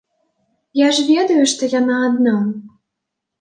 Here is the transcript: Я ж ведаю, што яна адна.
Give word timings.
Я 0.79 0.87
ж 0.99 1.03
ведаю, 1.09 1.43
што 1.51 1.69
яна 1.75 1.99
адна. 2.09 2.35